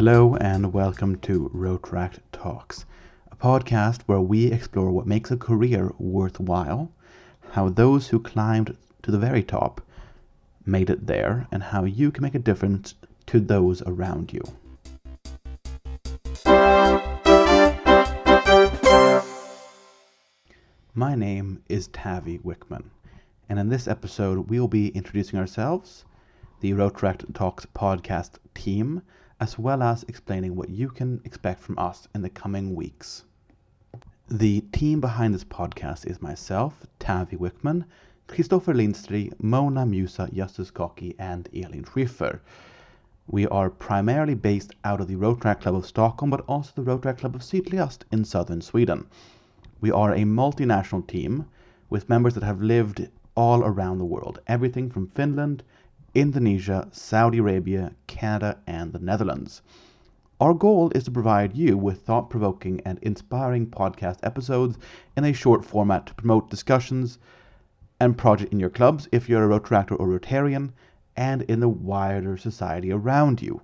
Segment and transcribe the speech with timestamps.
[0.00, 2.86] Hello and welcome to Rotaract Talks,
[3.30, 6.90] a podcast where we explore what makes a career worthwhile,
[7.50, 9.82] how those who climbed to the very top
[10.64, 12.94] made it there, and how you can make a difference
[13.26, 14.40] to those around you.
[20.94, 22.84] My name is Tavi Wickman,
[23.50, 26.06] and in this episode, we'll be introducing ourselves,
[26.60, 29.02] the Rotaract Talks podcast team,
[29.40, 33.24] as well as explaining what you can expect from us in the coming weeks.
[34.28, 37.84] The team behind this podcast is myself, Tavi Wickman,
[38.28, 42.40] Christopher Lindstri, Mona Musa, Justus Koki, and Elin Schiffer.
[43.26, 47.18] We are primarily based out of the Rotaract Club of Stockholm, but also the Rotaract
[47.18, 49.06] Club of Sydligast in southern Sweden.
[49.80, 51.46] We are a multinational team
[51.88, 55.62] with members that have lived all around the world, everything from Finland
[56.14, 59.62] Indonesia, Saudi Arabia, Canada, and the Netherlands.
[60.40, 64.76] Our goal is to provide you with thought provoking and inspiring podcast episodes
[65.16, 67.18] in a short format to promote discussions
[68.00, 70.72] and projects in your clubs if you're a Rotaractor or Rotarian,
[71.16, 73.60] and in the wider society around you.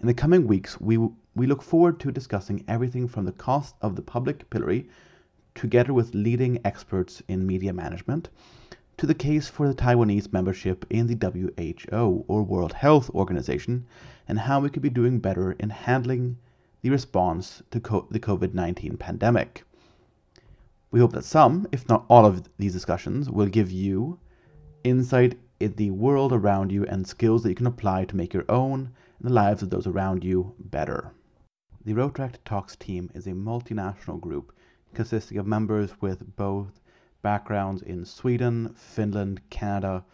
[0.00, 0.98] In the coming weeks, we,
[1.34, 4.88] we look forward to discussing everything from the cost of the public pillory,
[5.54, 8.28] together with leading experts in media management,
[9.00, 13.86] to the case for the Taiwanese membership in the WHO or World Health Organization
[14.28, 16.36] and how we could be doing better in handling
[16.82, 19.64] the response to co- the COVID 19 pandemic.
[20.90, 24.18] We hope that some, if not all of these discussions, will give you
[24.84, 28.44] insight in the world around you and skills that you can apply to make your
[28.50, 31.14] own and the lives of those around you better.
[31.86, 34.54] The Rotaract Talks team is a multinational group
[34.92, 36.82] consisting of members with both
[37.22, 40.04] backgrounds in Sweden, Finland, Canada,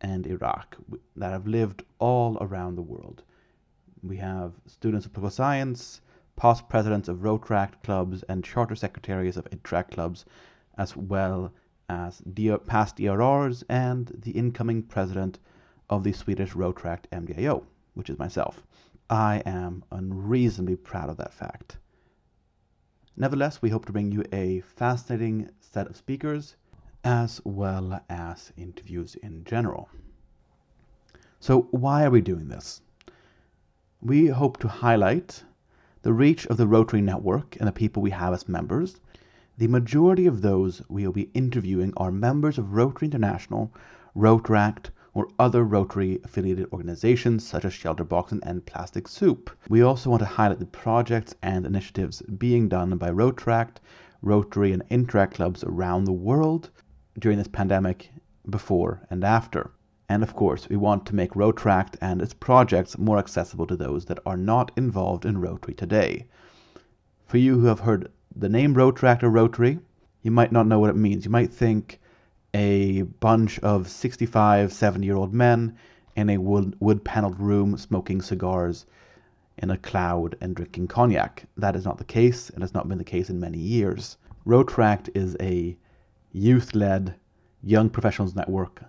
[0.00, 0.76] and Iraq
[1.16, 3.22] that have lived all around the world.
[4.02, 6.00] We have students of political science,
[6.36, 10.24] past presidents of Rotaract clubs, and charter secretaries of Interact clubs,
[10.76, 11.52] as well
[11.88, 12.22] as
[12.66, 15.38] past DRRs and the incoming president
[15.90, 17.64] of the Swedish Rotaract MDIO,
[17.94, 18.62] which is myself.
[19.10, 21.78] I am unreasonably proud of that fact.
[23.20, 26.54] Nevertheless, we hope to bring you a fascinating set of speakers
[27.02, 29.88] as well as interviews in general.
[31.40, 32.80] So, why are we doing this?
[34.00, 35.42] We hope to highlight
[36.02, 39.00] the reach of the Rotary Network and the people we have as members.
[39.56, 43.74] The majority of those we will be interviewing are members of Rotary International,
[44.14, 49.50] Rotaract, or other Rotary affiliated organizations such as Shelterboxen and Plastic Soup.
[49.68, 53.78] We also want to highlight the projects and initiatives being done by Rotaract,
[54.22, 56.70] Rotary, and Interact clubs around the world
[57.18, 58.12] during this pandemic,
[58.48, 59.72] before, and after.
[60.08, 64.04] And of course, we want to make Rotaract and its projects more accessible to those
[64.04, 66.26] that are not involved in Rotary today.
[67.26, 69.80] For you who have heard the name Rotaract or Rotary,
[70.22, 71.24] you might not know what it means.
[71.24, 71.98] You might think
[72.54, 75.76] a bunch of 65, 70 year old men
[76.16, 78.86] in a wood, wood paneled room smoking cigars
[79.58, 81.44] in a cloud and drinking cognac.
[81.56, 84.16] That is not the case, and has not been the case in many years.
[84.46, 85.76] Rotaract is a
[86.32, 87.14] youth led
[87.62, 88.82] young professionals network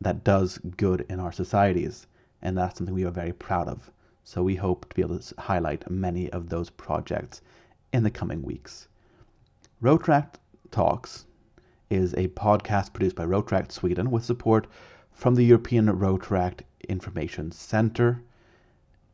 [0.00, 2.06] that does good in our societies,
[2.40, 3.90] and that's something we are very proud of.
[4.24, 7.42] So we hope to be able to highlight many of those projects
[7.92, 8.88] in the coming weeks.
[9.82, 10.34] Rotaract
[10.70, 11.26] Talks
[11.90, 14.66] is a podcast produced by Rotaract Sweden with support
[15.12, 18.22] from the European Rotaract Information Center.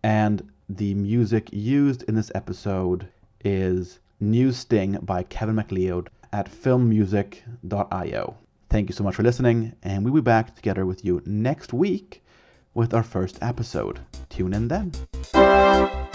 [0.03, 3.09] And the music used in this episode
[3.45, 8.37] is NewsSting by Kevin MacLeod at filmmusic.io.
[8.71, 12.23] Thank you so much for listening, and we'll be back together with you next week
[12.75, 14.01] with our first episode.
[14.29, 16.14] Tune in then.